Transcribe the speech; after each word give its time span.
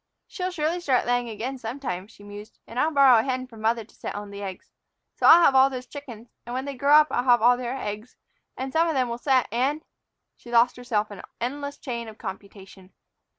"She'll 0.25 0.49
surely 0.49 0.79
start 0.81 1.05
laying 1.05 1.29
again 1.29 1.59
some 1.59 1.79
time," 1.79 2.07
she 2.07 2.23
mused, 2.23 2.57
"and 2.65 2.79
I'll 2.79 2.89
borrow 2.89 3.19
a 3.19 3.21
hen 3.23 3.45
from 3.45 3.61
mother 3.61 3.83
to 3.83 3.93
set 3.93 4.15
on 4.15 4.31
the 4.31 4.41
eggs. 4.41 4.71
So 5.13 5.27
I'll 5.27 5.43
have 5.43 5.53
all 5.53 5.69
those 5.69 5.85
chickens, 5.85 6.33
and 6.43 6.55
when 6.55 6.65
they 6.65 6.73
grow 6.73 6.95
up 6.95 7.09
I'll 7.11 7.23
have 7.25 7.39
all 7.43 7.55
their 7.55 7.77
eggs, 7.77 8.15
and 8.57 8.73
some 8.73 8.87
of 8.87 8.95
them 8.95 9.09
will 9.09 9.19
set, 9.19 9.47
and" 9.51 9.83
She 10.37 10.49
lost 10.49 10.75
herself 10.75 11.11
in 11.11 11.19
an 11.19 11.25
endless 11.39 11.77
chain 11.77 12.07
of 12.07 12.17
computation. 12.17 12.93